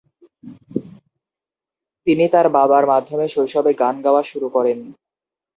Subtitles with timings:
[2.07, 4.79] তিনি তার বাবার মাধ্যমে শৈশবে গান গাওয়া শুরু করেন।